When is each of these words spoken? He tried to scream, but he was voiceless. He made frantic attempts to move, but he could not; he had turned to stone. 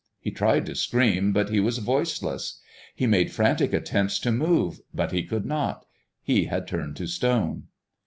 He 0.19 0.31
tried 0.31 0.65
to 0.65 0.73
scream, 0.73 1.31
but 1.31 1.51
he 1.51 1.59
was 1.59 1.77
voiceless. 1.77 2.59
He 2.95 3.05
made 3.05 3.31
frantic 3.31 3.71
attempts 3.71 4.17
to 4.21 4.31
move, 4.31 4.79
but 4.95 5.11
he 5.11 5.21
could 5.21 5.45
not; 5.45 5.85
he 6.23 6.45
had 6.45 6.67
turned 6.67 6.95
to 6.95 7.05
stone. 7.05 7.67